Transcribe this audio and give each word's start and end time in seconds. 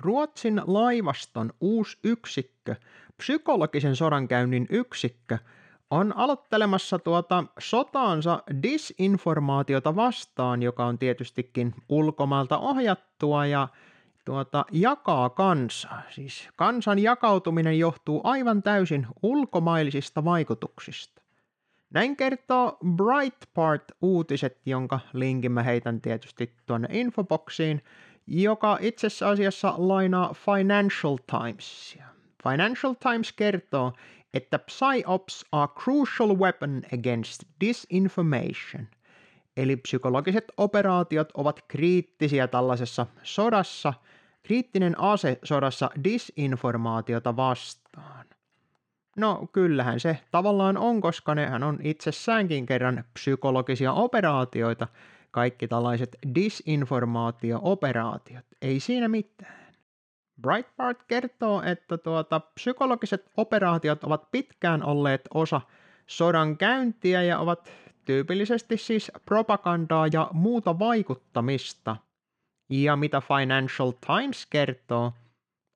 Ruotsin 0.00 0.62
laivaston 0.66 1.52
uusi 1.60 1.98
yksikkö, 2.04 2.74
psykologisen 3.16 3.96
sodankäynnin 3.96 4.66
yksikkö, 4.70 5.38
on 5.90 6.16
aloittelemassa 6.16 6.98
tuota 6.98 7.44
sotaansa 7.58 8.42
disinformaatiota 8.62 9.96
vastaan, 9.96 10.62
joka 10.62 10.84
on 10.84 10.98
tietystikin 10.98 11.74
ulkomailta 11.88 12.58
ohjattua 12.58 13.46
ja 13.46 13.68
tuota, 14.24 14.64
jakaa 14.72 15.30
kansaa. 15.30 16.02
Siis 16.10 16.48
kansan 16.56 16.98
jakautuminen 16.98 17.78
johtuu 17.78 18.20
aivan 18.24 18.62
täysin 18.62 19.06
ulkomailisista 19.22 20.24
vaikutuksista. 20.24 21.22
Näin 21.90 22.16
kertoo 22.16 22.78
Breitbart-uutiset, 22.96 24.60
jonka 24.66 25.00
linkin 25.12 25.52
mä 25.52 25.62
heitän 25.62 26.00
tietysti 26.00 26.54
tuonne 26.66 26.88
infoboksiin, 26.90 27.82
joka 28.28 28.78
itse 28.80 29.06
asiassa 29.24 29.74
lainaa 29.76 30.34
Financial 30.34 31.16
Timesia. 31.26 32.04
Financial 32.42 32.94
Times 32.94 33.32
kertoo, 33.32 33.92
että 34.34 34.58
psyops 34.58 35.46
are 35.52 35.72
crucial 35.72 36.38
weapon 36.38 36.82
against 36.94 37.42
disinformation. 37.60 38.88
Eli 39.56 39.76
psykologiset 39.76 40.44
operaatiot 40.56 41.28
ovat 41.34 41.64
kriittisiä 41.68 42.46
tällaisessa 42.48 43.06
sodassa, 43.22 43.94
kriittinen 44.42 45.00
ase 45.00 45.38
sodassa 45.44 45.90
disinformaatiota 46.04 47.36
vastaan. 47.36 48.26
No 49.16 49.48
kyllähän 49.52 50.00
se 50.00 50.18
tavallaan 50.30 50.76
on, 50.76 51.00
koska 51.00 51.34
nehän 51.34 51.62
on 51.62 51.78
itsessäänkin 51.82 52.66
kerran 52.66 53.04
psykologisia 53.14 53.92
operaatioita, 53.92 54.88
kaikki 55.30 55.68
tällaiset 55.68 56.18
disinformaatio-operaatiot. 56.34 58.44
Ei 58.62 58.80
siinä 58.80 59.08
mitään. 59.08 59.74
Breitbart 60.42 61.02
kertoo, 61.08 61.62
että 61.62 61.98
tuota, 61.98 62.40
psykologiset 62.40 63.30
operaatiot 63.36 64.04
ovat 64.04 64.30
pitkään 64.30 64.82
olleet 64.82 65.20
osa 65.34 65.60
sodan 66.06 66.56
käyntiä 66.56 67.22
ja 67.22 67.38
ovat 67.38 67.72
tyypillisesti 68.04 68.76
siis 68.76 69.12
propagandaa 69.24 70.06
ja 70.12 70.30
muuta 70.32 70.78
vaikuttamista. 70.78 71.96
Ja 72.70 72.96
mitä 72.96 73.20
Financial 73.20 73.92
Times 74.06 74.46
kertoo, 74.46 75.12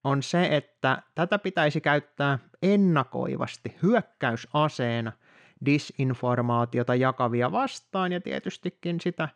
on 0.05 0.23
se, 0.23 0.57
että 0.57 1.03
tätä 1.15 1.39
pitäisi 1.39 1.81
käyttää 1.81 2.39
ennakoivasti 2.63 3.77
hyökkäysaseena 3.83 5.13
disinformaatiota 5.65 6.95
jakavia 6.95 7.53
vastaan 7.53 8.13
ja 8.13 8.21
tietystikin 8.21 9.01
sitä 9.01 9.29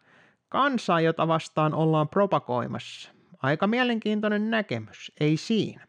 kansaa, 0.49 1.01
jota 1.01 1.29
vastaan 1.29 1.75
ollaan 1.75 2.09
propagoimassa. 2.09 3.11
Aika 3.43 3.67
mielenkiintoinen 3.67 4.51
näkemys, 4.51 5.13
ei 5.21 5.37
siinä. 5.37 5.87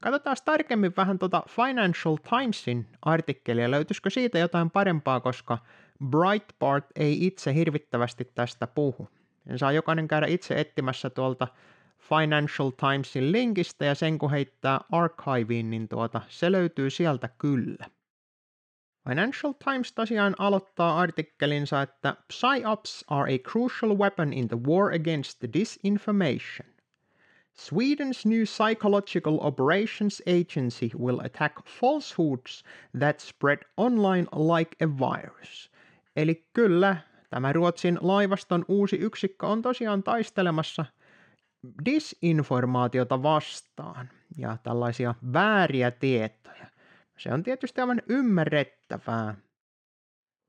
Katsotaan 0.00 0.36
tarkemmin 0.44 0.92
vähän 0.96 1.18
tuota 1.18 1.42
Financial 1.48 2.16
Timesin 2.16 2.86
artikkelia, 3.02 3.70
löytyisikö 3.70 4.10
siitä 4.10 4.38
jotain 4.38 4.70
parempaa, 4.70 5.20
koska 5.20 5.58
Breitbart 6.06 6.86
ei 6.96 7.26
itse 7.26 7.54
hirvittävästi 7.54 8.24
tästä 8.34 8.66
puhu. 8.66 9.08
En 9.46 9.58
saa 9.58 9.72
jokainen 9.72 10.08
käydä 10.08 10.26
itse 10.26 10.60
etsimässä 10.60 11.10
tuolta 11.10 11.48
Financial 11.98 12.70
Timesin 12.70 13.32
linkistä 13.32 13.84
ja 13.84 13.94
sen 13.94 14.18
kun 14.18 14.30
heittää 14.30 14.80
archiveen, 14.92 15.70
niin 15.70 15.88
tuota, 15.88 16.20
se 16.28 16.52
löytyy 16.52 16.90
sieltä 16.90 17.28
kyllä. 17.38 17.86
Financial 19.08 19.52
Times 19.52 19.92
tosiaan 19.92 20.34
aloittaa 20.38 21.00
artikkelinsa, 21.00 21.82
että 21.82 22.16
PsyOps 22.28 23.04
are 23.08 23.34
a 23.34 23.38
crucial 23.38 23.98
weapon 23.98 24.32
in 24.32 24.48
the 24.48 24.58
war 24.68 24.94
against 24.94 25.38
the 25.38 25.48
disinformation. 25.52 26.70
Sweden's 27.60 28.24
new 28.24 28.44
psychological 28.44 29.38
operations 29.40 30.22
agency 30.26 30.90
will 30.98 31.20
attack 31.20 31.54
falsehoods 31.80 32.64
that 32.98 33.20
spread 33.20 33.58
online 33.76 34.26
like 34.32 34.76
a 34.84 34.88
virus. 34.88 35.70
Eli 36.16 36.46
kyllä, 36.52 36.96
tämä 37.30 37.52
Ruotsin 37.52 37.98
laivaston 38.00 38.64
uusi 38.68 38.96
yksikkö 38.96 39.46
on 39.46 39.62
tosiaan 39.62 40.02
taistelemassa 40.02 40.84
disinformaatiota 41.84 43.22
vastaan 43.22 44.10
ja 44.36 44.56
tällaisia 44.62 45.14
vääriä 45.32 45.90
tietoja. 45.90 46.69
Se 47.20 47.32
on 47.32 47.42
tietysti 47.42 47.80
aivan 47.80 48.02
ymmärrettävää. 48.08 49.34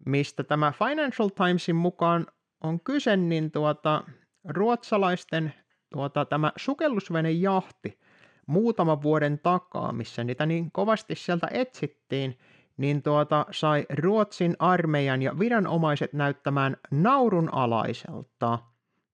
Mistä 0.06 0.44
tämä 0.44 0.74
Financial 0.80 1.30
Timesin 1.30 1.76
mukaan 1.76 2.28
on 2.64 2.80
kyse, 2.80 3.18
niin 3.18 3.52
tuota, 3.52 4.04
ruotsalaisten 4.50 5.54
tuota, 5.90 6.26
tämä 6.26 6.52
sukellusvenejahti 6.56 8.00
muutaman 8.48 9.02
vuoden 9.02 9.40
takaa, 9.40 9.92
missä 9.92 10.24
niitä 10.24 10.46
niin 10.46 10.72
kovasti 10.72 11.16
sieltä 11.16 11.48
etsittiin, 11.52 12.38
niin 12.78 13.03
tuota, 13.03 13.46
sai 13.52 13.86
Ruotsin 13.90 14.56
armeijan 14.59 15.22
ja 15.22 15.40
viranomaiset 15.40 16.14
näyttämään 16.14 16.78
naurunalaiselta. 16.92 18.59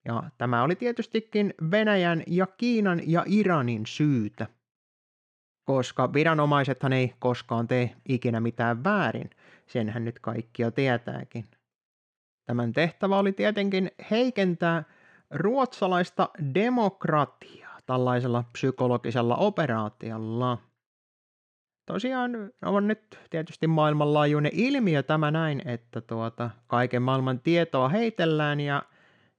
Ja 0.04 0.22
tämä 0.38 0.62
oli 0.62 0.76
tietystikin 0.76 1.54
Venäjän 1.70 2.22
ja 2.26 2.46
Kiinan 2.46 3.00
ja 3.06 3.24
Iranin 3.26 3.86
syytä. 3.86 4.46
Koska 5.68 6.12
viranomaisethan 6.12 6.92
ei 6.92 7.14
koskaan 7.18 7.68
tee 7.68 7.90
ikinä 8.08 8.40
mitään 8.40 8.84
väärin, 8.84 9.30
senhän 9.66 10.04
nyt 10.04 10.18
kaikki 10.18 10.62
jo 10.62 10.70
tietääkin. 10.70 11.48
Tämän 12.46 12.72
tehtävä 12.72 13.18
oli 13.18 13.32
tietenkin 13.32 13.90
heikentää 14.10 14.84
ruotsalaista 15.30 16.28
demokratiaa 16.54 17.78
tällaisella 17.86 18.44
psykologisella 18.52 19.36
operaatiolla. 19.36 20.58
Tosiaan 21.86 22.32
on 22.64 22.88
nyt 22.88 23.18
tietysti 23.30 23.66
maailmanlaajuinen 23.66 24.52
ilmiö 24.54 25.02
tämä 25.02 25.30
näin, 25.30 25.62
että 25.64 26.00
tuota, 26.00 26.50
kaiken 26.66 27.02
maailman 27.02 27.40
tietoa 27.40 27.88
heitellään 27.88 28.60
ja 28.60 28.82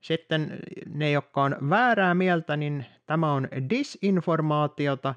sitten 0.02 0.60
ne, 0.94 1.12
jotka 1.12 1.44
on 1.44 1.58
väärää 1.70 2.14
mieltä, 2.14 2.58
niin 2.58 2.86
tämä 3.06 3.34
on 3.34 3.48
disinformaatiota 3.70 5.16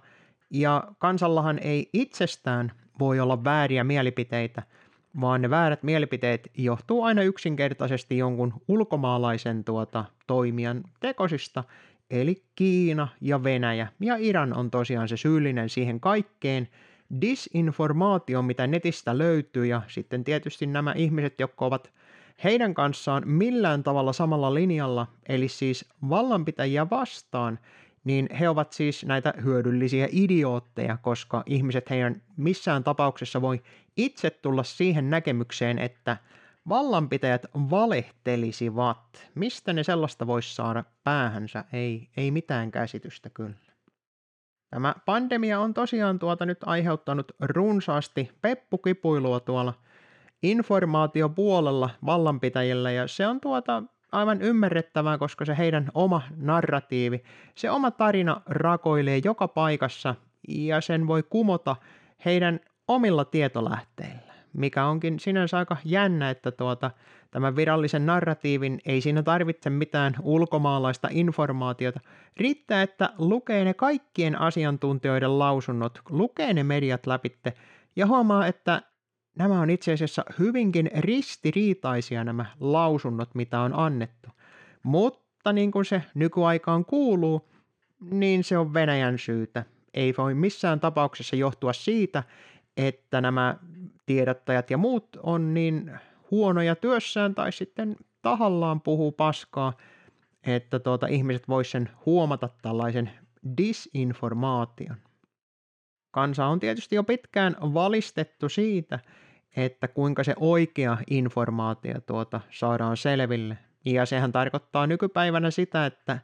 ja 0.53 0.85
kansallahan 0.99 1.59
ei 1.59 1.91
itsestään 1.93 2.73
voi 2.99 3.21
olla 3.21 3.45
vääriä 3.45 3.85
mielipiteitä, 3.85 4.63
vaan 5.21 5.43
ne 5.43 5.51
väärät 5.51 5.83
mielipiteet 5.83 6.51
johtuu 6.59 7.03
aina 7.03 7.23
yksinkertaisesti 7.23 8.19
jonkun 8.19 8.55
ulkomaalaisen 8.69 9.65
tuota, 9.65 10.05
toimijan 10.27 10.85
tekosista, 11.01 11.65
eli 12.11 12.43
Kiina 12.55 13.09
ja 13.21 13.45
Venäjä 13.45 13.89
ja 14.01 14.17
Iran 14.17 14.57
on 14.57 14.71
tosiaan 14.71 15.09
se 15.09 15.17
syyllinen 15.17 15.69
siihen 15.69 16.01
kaikkeen. 16.01 16.69
Disinformaatioon, 17.21 18.45
mitä 18.45 18.67
netistä 18.67 19.19
löytyy 19.19 19.67
ja 19.67 19.83
sitten 19.89 20.25
tietysti 20.25 20.67
nämä 20.67 20.93
ihmiset, 20.93 21.41
jotka 21.41 21.67
ovat 21.67 21.93
heidän 22.45 22.75
kanssaan 22.75 23.23
millään 23.27 23.83
tavalla 23.83 24.13
samalla 24.13 24.55
linjalla, 24.55 25.07
eli 25.29 25.49
siis 25.49 25.89
vallanpitäjiä 26.09 26.91
vastaan, 26.91 27.59
niin 28.05 28.29
he 28.41 28.49
ovat 28.49 28.73
siis 28.73 29.05
näitä 29.05 29.35
hyödyllisiä 29.45 30.09
idiootteja, 30.13 30.97
koska 30.97 31.43
ihmiset 31.47 31.91
heidän 31.91 32.23
missään 32.37 32.85
tapauksessa 32.85 33.43
voi 33.43 33.63
itse 33.97 34.31
tulla 34.31 34.63
siihen 34.63 35.11
näkemykseen, 35.11 35.79
että 35.79 36.17
vallanpitäjät 36.69 37.47
valehtelisivat. 37.55 39.31
Mistä 39.35 39.73
ne 39.73 39.83
sellaista 39.85 40.27
voisi 40.27 40.55
saada 40.55 40.85
päähänsä? 41.05 41.65
Ei, 41.73 42.09
ei 42.17 42.31
mitään 42.31 42.71
käsitystä 42.71 43.31
kyllä. 43.31 43.73
Tämä 44.71 44.95
pandemia 45.07 45.61
on 45.61 45.75
tosiaan 45.75 46.19
tuota 46.19 46.47
nyt 46.47 46.59
aiheuttanut 46.67 47.33
runsaasti 47.41 48.31
peppukipuilua 48.43 49.41
tuolla 49.41 49.75
informaatiopuolella 50.43 51.91
vallanpitäjillä 52.07 52.91
ja 52.91 53.09
se 53.09 53.27
on 53.27 53.41
tuota 53.41 53.83
aivan 54.13 54.43
ymmärrettävää, 54.43 55.19
koska 55.19 55.45
se 55.45 55.59
heidän 55.59 55.89
oma 55.95 56.23
narratiivi, 56.37 57.23
se 57.55 57.71
oma 57.71 57.91
tarina 57.91 58.41
rakoilee 58.47 59.21
joka 59.25 59.49
paikassa 59.49 60.15
ja 60.49 60.81
sen 60.81 61.07
voi 61.07 61.23
kumota 61.23 61.77
heidän 62.25 62.61
omilla 62.89 63.25
tietolähteillä, 63.25 64.33
mikä 64.53 64.87
onkin 64.87 65.21
sinänsä 65.21 65.59
aika 65.59 65.77
jännä, 65.85 66.31
että 66.31 66.51
tuota, 66.51 66.91
tämän 67.31 67.57
virallisen 67.57 68.07
narratiivin 68.07 68.81
ei 68.87 69.01
siinä 69.01 69.23
tarvitse 69.23 69.71
mitään 69.71 70.15
ulkomaalaista 70.23 71.09
informaatiota. 71.11 72.01
Riittää, 72.37 72.83
että 72.83 73.11
lukee 73.19 73.65
ne 73.65 73.75
kaikkien 73.75 74.41
asiantuntijoiden 74.41 75.39
lausunnot, 75.39 75.99
lukee 76.11 76.55
ne 76.55 76.63
mediat 76.63 77.07
läpitte 77.07 77.53
ja 77.97 78.07
huomaa, 78.07 78.47
että 78.47 78.83
nämä 79.39 79.61
on 79.61 79.71
itse 79.71 79.93
asiassa 79.93 80.25
hyvinkin 80.39 80.91
ristiriitaisia 80.95 82.25
nämä 82.25 82.47
lausunnot, 82.61 83.35
mitä 83.35 83.61
on 83.61 83.75
annettu. 83.75 84.29
Mutta 84.83 85.53
niin 85.53 85.71
kuin 85.71 85.85
se 85.85 86.03
nykyaikaan 86.15 86.85
kuuluu, 86.85 87.49
niin 88.01 88.45
se 88.45 88.59
on 88.59 88.75
Venäjän 88.75 89.19
syytä. 89.19 89.65
Ei 89.95 90.15
voi 90.19 90.35
missään 90.35 90.81
tapauksessa 90.81 91.37
johtua 91.37 91.73
siitä, 91.73 92.23
että 92.77 93.21
nämä 93.21 93.57
tiedottajat 94.07 94.71
ja 94.71 94.79
muut 94.79 95.09
on 95.23 95.55
niin 95.55 95.93
huonoja 96.31 96.77
työssään 96.77 97.35
tai 97.35 97.53
sitten 97.53 97.97
tahallaan 98.23 98.81
puhuu 98.81 99.13
paskaa, 99.13 99.73
että 100.47 100.79
tuota, 100.79 101.07
ihmiset 101.07 101.49
voisivat 101.49 101.73
sen 101.73 101.97
huomata 102.07 102.49
tällaisen 102.63 103.11
disinformaation. 103.57 104.97
Kansa 106.13 106.47
on 106.47 106.61
tietysti 106.61 106.97
jo 106.97 107.05
pitkään 107.05 107.57
valistettu 107.61 108.49
siitä, 108.49 108.99
että 109.57 109.89
kuinka 109.89 110.25
se 110.25 110.35
oikea 110.41 110.99
informaatio 111.11 112.01
tuota 112.07 112.41
saadaan 112.51 112.97
selville. 112.97 113.59
Ja 113.85 114.07
sehän 114.07 114.33
tarkoittaa 114.33 114.87
nykypäivänä 114.87 115.51
sitä, 115.51 115.87
että 115.87 116.19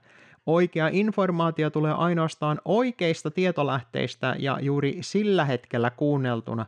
oikea 0.46 0.88
informaatio 0.93 1.70
tulee 1.70 1.93
ainoastaan 1.93 2.61
oikeista 2.64 3.31
tietolähteistä 3.31 4.37
ja 4.38 4.58
juuri 4.61 4.99
sillä 5.00 5.44
hetkellä 5.44 5.90
kuunneltuna, 5.90 6.67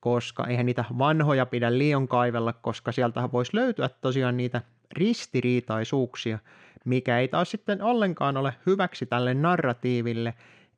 koska 0.00 0.46
eihän 0.46 0.66
niitä 0.66 0.84
vanhoja 0.98 1.46
pidä 1.46 1.78
liian 1.78 2.08
kaivella, 2.08 2.52
koska 2.52 2.92
sieltä 2.92 3.28
voisi 3.32 3.56
löytyä 3.56 3.90
tosiaan 4.00 4.36
niitä 4.36 4.62
ristiriitaisuuksia, 4.92 6.38
mikä 6.84 7.18
ei 7.18 7.28
taas 7.28 7.50
sitten 7.50 7.82
ollenkaan 7.82 8.36
ole 8.36 8.54
hyväksi 8.66 9.06
tälle 9.06 9.34
narratiiville. 9.34 10.34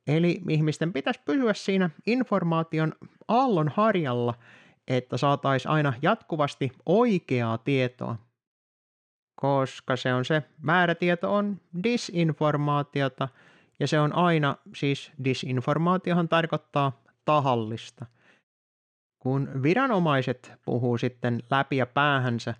Eli 0.07 0.41
ihmisten 0.49 0.93
pitäisi 0.93 1.21
pysyä 1.25 1.53
siinä 1.53 1.89
informaation 2.07 2.93
aallon 3.27 3.67
harjalla, 3.75 4.33
että 4.87 5.17
saataisiin 5.17 5.71
aina 5.71 5.93
jatkuvasti 6.01 6.71
oikeaa 6.85 7.57
tietoa. 7.57 8.15
Koska 9.41 9.95
se 9.95 10.13
on 10.13 10.25
se 10.25 10.43
väärä 10.65 10.95
tieto 10.95 11.35
on 11.35 11.61
disinformaatiota 11.83 13.27
ja 13.79 13.87
se 13.87 13.99
on 13.99 14.13
aina, 14.13 14.55
siis 14.75 15.11
disinformaatiohan 15.23 16.29
tarkoittaa 16.29 17.03
tahallista. 17.25 18.05
Kun 19.19 19.63
viranomaiset 19.63 20.51
puhuu 20.65 20.97
sitten 20.97 21.43
läpi 21.51 21.77
ja 21.77 21.85
päähänsä, 21.85 22.53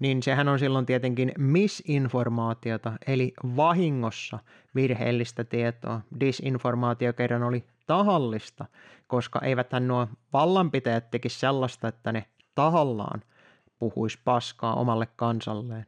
niin 0.00 0.22
sehän 0.22 0.48
on 0.48 0.58
silloin 0.58 0.86
tietenkin 0.86 1.32
misinformaatiota, 1.38 2.92
eli 3.06 3.32
vahingossa 3.56 4.38
virheellistä 4.74 5.44
tietoa. 5.44 6.00
Disinformaatio 6.20 7.12
kerran 7.12 7.42
oli 7.42 7.64
tahallista, 7.86 8.64
koska 9.06 9.40
eiväthän 9.40 9.88
nuo 9.88 10.08
vallanpitäjät 10.32 11.10
tekisi 11.10 11.38
sellaista, 11.38 11.88
että 11.88 12.12
ne 12.12 12.24
tahallaan 12.54 13.22
puhuisi 13.78 14.18
paskaa 14.24 14.74
omalle 14.74 15.06
kansalleen. 15.16 15.86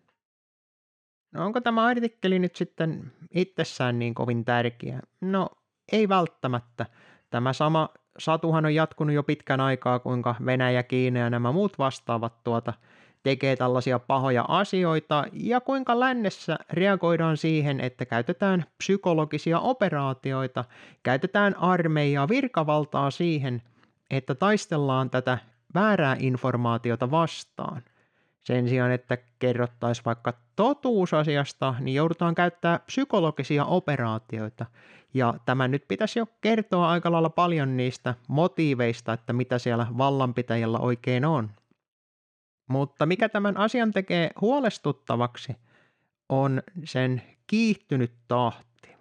No 1.33 1.45
onko 1.45 1.61
tämä 1.61 1.85
artikkeli 1.85 2.39
nyt 2.39 2.57
sitten 2.57 3.13
itsessään 3.31 3.99
niin 3.99 4.15
kovin 4.15 4.45
tärkeä? 4.45 5.01
No 5.21 5.49
ei 5.93 6.09
välttämättä. 6.09 6.87
Tämä 7.31 7.53
sama 7.53 7.89
satuhan 8.19 8.65
on 8.65 8.75
jatkunut 8.75 9.15
jo 9.15 9.23
pitkän 9.23 9.61
aikaa, 9.61 9.99
kuinka 9.99 10.35
Venäjä, 10.47 10.83
Kiina 10.83 11.19
ja 11.19 11.31
nämä 11.31 11.53
muut 11.53 11.79
vastaavat 11.79 12.45
tuota 12.45 12.73
tekee 13.23 13.57
tällaisia 13.57 13.99
pahoja 13.99 14.45
asioita 14.49 15.25
ja 15.33 15.61
kuinka 15.61 16.01
lännessä 16.01 16.59
reagoidaan 16.71 17.37
siihen, 17.37 17.81
että 17.81 18.05
käytetään 18.05 18.65
psykologisia 18.79 19.61
operaatioita, 19.61 20.65
käytetään 21.03 21.57
armeijaa, 21.59 22.29
virkavaltaa 22.29 23.11
siihen, 23.11 23.63
että 24.11 24.35
taistellaan 24.35 25.11
tätä 25.11 25.39
väärää 25.75 26.17
informaatiota 26.19 27.11
vastaan. 27.11 27.83
Sen 28.41 28.69
sijaan, 28.69 28.93
että 28.93 29.19
kerrottaisiin 29.39 30.05
vaikka 30.05 30.33
totuusasiasta, 30.57 31.75
niin 31.81 31.95
joudutaan 31.95 32.35
käyttää 32.35 32.79
psykologisia 32.79 33.65
operaatioita. 33.65 34.67
Ja 35.15 35.35
tämä 35.45 35.69
nyt 35.69 35.85
pitäisi 35.89 36.19
jo 36.19 36.27
kertoa 36.41 36.91
aika 36.91 37.13
lailla 37.13 37.31
paljon 37.31 37.77
niistä 37.77 38.15
motiiveista, 38.29 39.13
että 39.13 39.33
mitä 39.33 39.59
siellä 39.59 39.87
vallanpitäjällä 39.99 40.79
oikein 40.79 41.25
on. 41.25 41.51
Mutta 42.73 43.07
mikä 43.07 43.29
tämän 43.29 43.57
asian 43.57 43.91
tekee 43.91 44.31
huolestuttavaksi, 44.41 45.57
on 46.29 46.63
sen 46.85 47.23
kiihtynyt 47.47 48.13
tahti. 48.29 48.97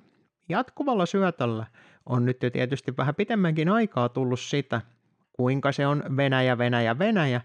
Jatkuvalla 0.50 1.06
syötöllä 1.06 1.66
on 2.06 2.26
nyt 2.26 2.44
jo 2.44 2.50
tietysti 2.50 2.98
vähän 2.98 3.16
pitemmänkin 3.16 3.70
aikaa 3.70 4.10
tullut 4.10 4.40
sitä, 4.40 4.82
kuinka 5.34 5.72
se 5.72 5.88
on 5.88 6.04
Venäjä, 6.18 6.58
Venäjä, 6.58 7.00
Venäjä, 7.00 7.42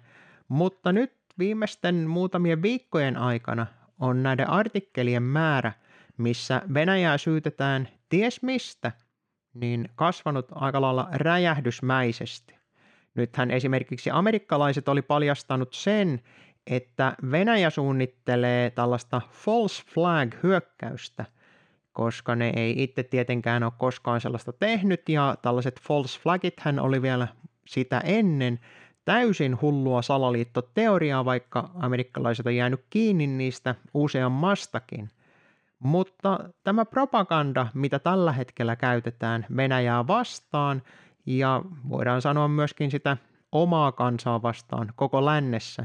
mutta 0.49 0.93
nyt 0.93 1.13
viimeisten 1.39 1.95
muutamien 1.95 2.63
viikkojen 2.63 3.17
aikana 3.17 3.67
on 4.01 4.23
näiden 4.23 4.51
artikkelien 4.51 5.23
määrä, 5.23 5.73
missä 6.17 6.63
Venäjää 6.75 7.19
syytetään 7.19 7.89
ties 8.09 8.43
mistä, 8.43 8.93
niin 9.55 9.89
kasvanut 9.95 10.47
aika 10.55 10.81
lailla 10.81 11.09
räjähdysmäisesti. 11.13 12.66
Nythän 13.17 13.51
esimerkiksi 13.51 14.11
amerikkalaiset 14.11 14.89
oli 14.89 15.03
paljastanut 15.03 15.75
sen, 15.75 16.21
että 16.67 17.17
Venäjä 17.31 17.71
suunnittelee 17.71 18.71
tällaista 18.71 19.21
false 19.31 19.83
flag-hyökkäystä, 19.95 21.25
koska 21.93 22.37
ne 22.37 22.53
ei 22.57 22.83
itse 22.83 23.03
tietenkään 23.03 23.63
ole 23.63 23.73
koskaan 23.79 24.21
sellaista 24.21 24.53
tehnyt, 24.53 25.09
ja 25.09 25.37
tällaiset 25.43 25.81
false 25.81 26.21
flagithän 26.21 26.79
oli 26.79 27.03
vielä 27.03 27.29
sitä 27.67 28.01
ennen 28.05 28.61
täysin 29.05 29.61
hullua 29.61 30.03
salaliittoteoriaa, 30.03 31.25
vaikka 31.25 31.71
amerikkalaiset 31.75 32.47
on 32.47 32.57
jäänyt 32.57 32.85
kiinni 32.91 33.27
niistä 33.27 33.75
useammastakin. 33.95 35.11
Mutta 35.79 36.51
tämä 36.65 36.85
propaganda, 36.85 37.67
mitä 37.75 37.99
tällä 37.99 38.33
hetkellä 38.33 38.77
käytetään 38.77 39.47
Venäjää 39.57 40.07
vastaan– 40.07 40.83
ja 41.27 41.63
voidaan 41.89 42.23
sanoa 42.23 42.49
myöskin 42.49 42.91
sitä 42.91 43.17
omaa 43.53 43.93
kansaa 43.93 44.43
vastaan 44.43 44.93
koko 44.97 45.25
lännessä, 45.25 45.85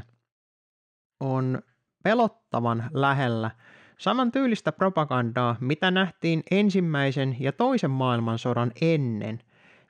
on 1.20 1.62
pelottavan 2.04 2.90
lähellä 2.92 3.50
saman 3.98 4.32
tyylistä 4.32 4.72
propagandaa, 4.72 5.56
mitä 5.60 5.90
nähtiin 5.90 6.42
ensimmäisen 6.50 7.36
ja 7.40 7.52
toisen 7.52 7.90
maailmansodan 7.90 8.72
ennen, 8.80 9.40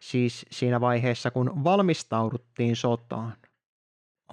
siis 0.00 0.46
siinä 0.50 0.80
vaiheessa 0.80 1.30
kun 1.30 1.64
valmistauduttiin 1.64 2.76
sotaan. 2.76 3.32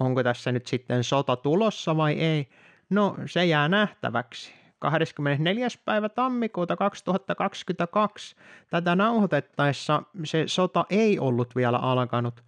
Onko 0.00 0.22
tässä 0.22 0.52
nyt 0.52 0.66
sitten 0.66 1.04
sota 1.04 1.36
tulossa 1.36 1.96
vai 1.96 2.12
ei? 2.12 2.48
No 2.90 3.16
se 3.26 3.44
jää 3.44 3.68
nähtäväksi. 3.68 4.59
24. 4.80 5.68
päivä 5.84 6.08
tammikuuta 6.08 6.76
2022 6.76 8.36
tätä 8.70 8.96
nauhoitettaessa 8.96 10.02
se 10.24 10.44
sota 10.46 10.84
ei 10.90 11.18
ollut 11.18 11.56
vielä 11.56 11.78
alkanut, 11.78 12.44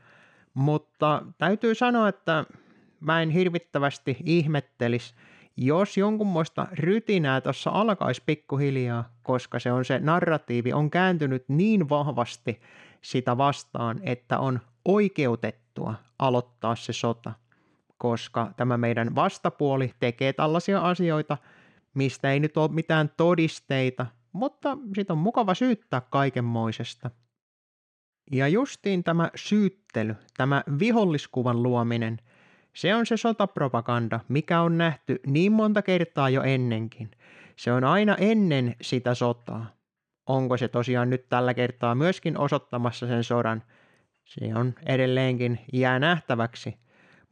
mutta 0.55 1.23
täytyy 1.39 1.75
sanoa, 1.75 2.09
että 2.09 2.45
mä 3.01 3.23
en 3.23 3.31
hirvittävästi 3.31 4.17
ihmettelis, 4.25 5.15
jos 5.57 5.97
jonkunmoista 5.97 6.67
rytinää 6.73 7.41
tuossa 7.41 7.71
alkaisi 7.71 8.23
pikkuhiljaa, 8.27 9.09
koska 9.23 9.59
se 9.59 9.73
on 9.73 9.85
se 9.85 9.99
narratiivi 9.99 10.73
on 10.73 10.91
kääntynyt 10.91 11.45
niin 11.49 11.89
vahvasti 11.89 12.61
sitä 13.03 13.39
vastaan, 13.39 14.01
että 14.03 14.39
on 14.39 14.61
oikeutettua 14.85 15.95
aloittaa 16.19 16.77
se 16.77 16.93
sota, 16.93 17.33
koska 17.99 18.53
tämä 18.57 18.79
meidän 18.79 19.15
vastapuoli 19.15 19.93
tekee 20.01 20.33
tällaisia 20.33 20.81
asioita– 20.81 21.37
mistä 21.95 22.33
ei 22.33 22.41
nyt 22.41 22.57
ole 22.57 22.73
mitään 22.73 23.11
todisteita, 23.17 24.07
mutta 24.33 24.79
sitä 24.95 25.13
on 25.13 25.19
mukava 25.19 25.55
syyttää 25.55 26.01
kaikenmoisesta. 26.01 27.11
Ja 28.33 28.49
justiin 28.49 29.05
tämä 29.05 29.31
syyttely, 29.35 30.15
tämä 30.37 30.63
viholliskuvan 30.79 31.63
luominen, 31.63 32.19
se 32.75 32.95
on 32.95 33.07
se 33.07 33.17
sotapropaganda, 33.17 34.21
mikä 34.29 34.61
on 34.61 34.79
nähty 34.79 35.21
niin 35.27 35.53
monta 35.53 35.83
kertaa 35.83 36.31
jo 36.31 36.43
ennenkin. 36.43 37.11
Se 37.57 37.73
on 37.73 37.85
aina 37.85 38.17
ennen 38.17 38.77
sitä 38.83 39.15
sotaa. 39.15 39.67
Onko 40.27 40.57
se 40.57 40.69
tosiaan 40.69 41.11
nyt 41.11 41.29
tällä 41.29 41.55
kertaa 41.55 41.95
myöskin 41.95 42.39
osoittamassa 42.39 43.07
sen 43.07 43.25
sodan? 43.25 43.63
Se 44.25 44.55
on 44.55 44.75
edelleenkin 44.87 45.61
jää 45.73 45.99
nähtäväksi. 45.99 46.79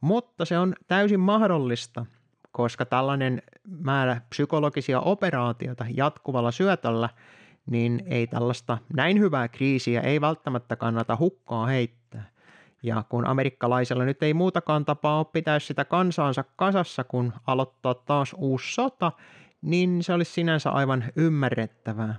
Mutta 0.01 0.45
se 0.45 0.57
on 0.57 0.75
täysin 0.87 1.19
mahdollista– 1.19 2.05
koska 2.51 2.85
tällainen 2.85 3.41
määrä 3.67 4.21
psykologisia 4.29 4.99
operaatioita 4.99 5.85
jatkuvalla 5.93 6.51
syötöllä, 6.51 7.09
niin 7.65 8.03
ei 8.05 8.27
tällaista 8.27 8.77
näin 8.93 9.19
hyvää 9.19 9.47
kriisiä 9.47 10.01
ei 10.01 10.21
välttämättä 10.21 10.75
kannata 10.75 11.17
hukkaa 11.19 11.65
heittää. 11.65 12.31
Ja 12.83 13.03
kun 13.09 13.27
amerikkalaisella 13.27 14.05
nyt 14.05 14.23
ei 14.23 14.33
muutakaan 14.33 14.85
tapaa 14.85 15.17
ole 15.17 15.25
pitää 15.33 15.59
sitä 15.59 15.85
kansaansa 15.85 16.43
kasassa, 16.55 17.03
kun 17.03 17.33
aloittaa 17.47 17.93
taas 17.93 18.35
uusi 18.37 18.73
sota, 18.73 19.11
niin 19.61 20.03
se 20.03 20.13
olisi 20.13 20.31
sinänsä 20.33 20.69
aivan 20.69 21.03
ymmärrettävää. 21.15 22.15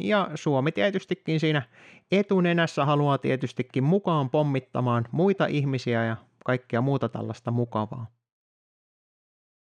Ja 0.00 0.30
Suomi 0.34 0.72
tietystikin 0.72 1.40
siinä 1.40 1.62
etunenässä 2.10 2.84
haluaa 2.84 3.18
tietystikin 3.18 3.84
mukaan 3.84 4.30
pommittamaan 4.30 5.04
muita 5.10 5.46
ihmisiä 5.46 6.04
ja 6.04 6.16
kaikkea 6.44 6.80
muuta 6.80 7.08
tällaista 7.08 7.50
mukavaa. 7.50 8.15